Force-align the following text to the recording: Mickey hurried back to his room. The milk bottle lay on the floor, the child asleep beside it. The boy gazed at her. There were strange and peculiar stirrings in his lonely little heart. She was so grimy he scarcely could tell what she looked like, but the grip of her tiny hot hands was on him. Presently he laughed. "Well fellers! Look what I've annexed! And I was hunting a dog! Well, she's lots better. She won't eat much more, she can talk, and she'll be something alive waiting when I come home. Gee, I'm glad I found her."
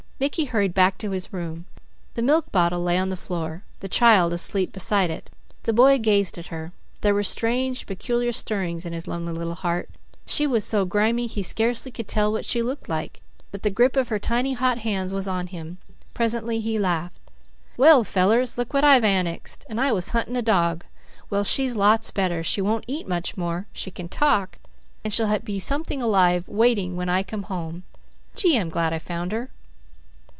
Mickey 0.21 0.45
hurried 0.45 0.75
back 0.75 0.99
to 0.99 1.09
his 1.09 1.33
room. 1.33 1.65
The 2.13 2.21
milk 2.21 2.51
bottle 2.51 2.83
lay 2.83 2.99
on 2.99 3.09
the 3.09 3.15
floor, 3.17 3.63
the 3.79 3.89
child 3.89 4.33
asleep 4.33 4.71
beside 4.71 5.09
it. 5.09 5.31
The 5.63 5.73
boy 5.73 5.97
gazed 5.97 6.37
at 6.37 6.45
her. 6.53 6.73
There 7.01 7.15
were 7.15 7.23
strange 7.23 7.79
and 7.79 7.87
peculiar 7.87 8.31
stirrings 8.31 8.85
in 8.85 8.93
his 8.93 9.07
lonely 9.07 9.33
little 9.33 9.55
heart. 9.55 9.89
She 10.27 10.45
was 10.45 10.63
so 10.63 10.85
grimy 10.85 11.25
he 11.25 11.41
scarcely 11.41 11.91
could 11.91 12.07
tell 12.07 12.31
what 12.31 12.45
she 12.45 12.61
looked 12.61 12.87
like, 12.87 13.23
but 13.49 13.63
the 13.63 13.71
grip 13.71 13.95
of 13.95 14.09
her 14.09 14.19
tiny 14.19 14.53
hot 14.53 14.77
hands 14.77 15.11
was 15.11 15.27
on 15.27 15.47
him. 15.47 15.79
Presently 16.13 16.59
he 16.59 16.77
laughed. 16.77 17.19
"Well 17.75 18.03
fellers! 18.03 18.59
Look 18.59 18.75
what 18.75 18.83
I've 18.83 19.03
annexed! 19.03 19.65
And 19.71 19.81
I 19.81 19.91
was 19.91 20.09
hunting 20.09 20.37
a 20.37 20.43
dog! 20.43 20.85
Well, 21.31 21.43
she's 21.43 21.75
lots 21.75 22.11
better. 22.11 22.43
She 22.43 22.61
won't 22.61 22.85
eat 22.85 23.07
much 23.07 23.37
more, 23.37 23.65
she 23.73 23.89
can 23.89 24.07
talk, 24.07 24.59
and 25.03 25.11
she'll 25.11 25.39
be 25.39 25.59
something 25.59 25.99
alive 25.99 26.47
waiting 26.47 26.95
when 26.95 27.09
I 27.09 27.23
come 27.23 27.41
home. 27.49 27.85
Gee, 28.35 28.59
I'm 28.59 28.69
glad 28.69 28.93
I 28.93 28.99
found 28.99 29.31
her." 29.31 29.49